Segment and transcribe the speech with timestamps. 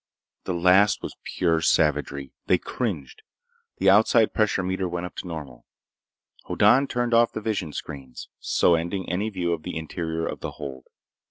[0.45, 2.33] The last was pure savagery.
[2.47, 3.21] They cringed.
[3.77, 5.67] The outside pressure meter went up to normal.
[6.45, 10.87] Hoddan turned off the visionscreens, so ending any view of the interior of the hold.